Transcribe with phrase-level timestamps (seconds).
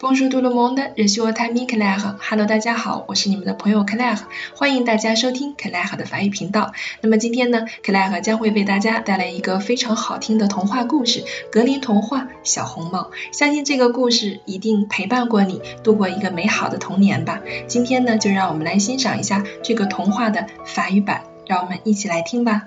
[0.00, 2.16] Bonjour tout le monde, je suis votre ami Claire.
[2.18, 4.18] Hello，大家好，我是你们的朋友 Claire，
[4.56, 6.72] 欢迎大家收听 Claire 的法语频道。
[7.00, 11.20] 那么今天呢，Claire 将会为大家带来一个非常好听的童话故事
[11.50, 13.10] 《格林童话·小红帽》。
[13.36, 17.40] 相信这个故事一定陪伴过你度过一个美好的童年吧。
[17.68, 22.62] 今天呢，就让我们来欣赏一下这个童话的法语版，让我们一起来听吧。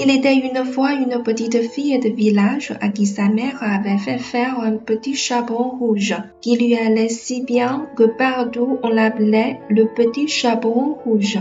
[0.00, 4.18] Il était une fois une petite fille de village à qui sa mère avait fait
[4.18, 9.84] faire un petit chaperon rouge qui lui allait si bien que partout on l'appelait le
[9.86, 11.38] petit chaperon rouge.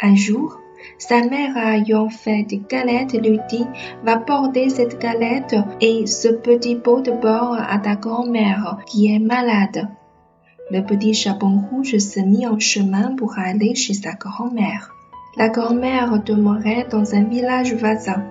[0.00, 0.58] Un jour,
[0.96, 3.66] sa mère ayant fait des galettes lui dit
[4.04, 9.18] Va porter cette galette et ce petit pot de beurre à ta grand-mère qui est
[9.18, 9.86] malade.
[10.70, 14.94] Le petit chaperon rouge se mit en chemin pour aller chez sa grand-mère.
[15.36, 18.24] La grand-mère demeurait dans un village voisin.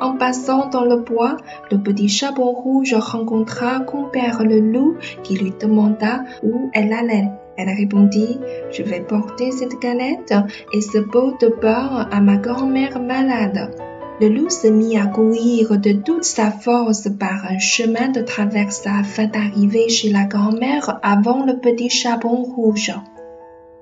[0.00, 1.38] En passant dans le bois,
[1.72, 7.30] le petit chapeau rouge rencontra compère le loup qui lui demanda où elle allait.
[7.56, 8.38] Elle répondit,
[8.70, 10.34] je vais porter cette galette
[10.72, 13.74] et ce pot de beurre à ma grand-mère malade.
[14.20, 18.86] Le loup se mit à courir de toute sa force par un chemin de traverse
[18.86, 22.92] afin d'arriver chez la grand-mère avant le petit chapeau rouge.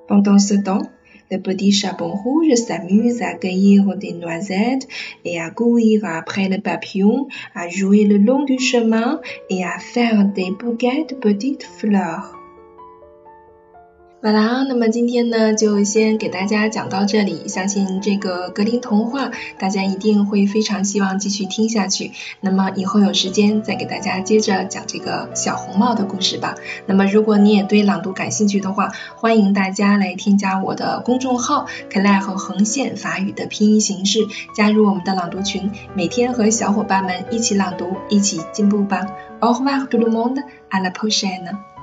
[0.08, 0.82] Pendant ce temps,
[1.30, 4.86] le petit chapeau rouge s'amuse à cueillir des noisettes
[5.24, 10.24] et à courir après le papillon, à jouer le long du chemin et à faire
[10.24, 12.43] des bouquets de petites fleurs.
[14.24, 17.46] 好啦，那么今天呢，就先给大家讲到这里。
[17.46, 22.10] 相信这个格林童话，大家一定会非常希望继续听下去。
[22.40, 26.54] 那么以后有时间再给大家接着讲这个小红帽的故事吧。
[26.86, 34.20] 那么如果你也对朗读感兴趣的话，欢迎大家来添加我的公众号 c l a i 和横线法语的拼音形式，
[34.56, 39.06] 加入我们的朗读群，每天和小伙伴们一起朗读，一起进步吧。
[39.40, 40.38] Au revoir tout le monde,
[40.70, 41.73] à la prochaine.